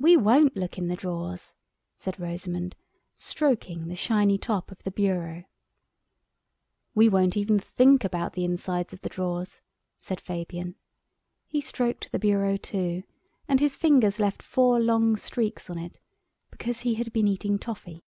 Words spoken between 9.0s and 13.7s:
the drawers," said Fabian. He stroked the bureau too and